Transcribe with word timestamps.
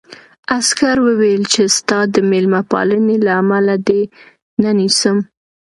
عسکر 0.57 0.97
وویل 1.07 1.43
چې 1.53 1.61
ستا 1.77 1.99
د 2.13 2.15
مېلمه 2.31 2.61
پالنې 2.71 3.17
له 3.25 3.31
امله 3.41 3.75
دې 3.87 4.01
نه 4.61 4.71
نیسم 4.79 5.17